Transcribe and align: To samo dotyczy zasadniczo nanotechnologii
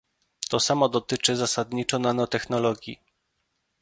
To 0.49 0.59
samo 0.59 0.89
dotyczy 0.89 1.35
zasadniczo 1.35 1.99
nanotechnologii 1.99 3.01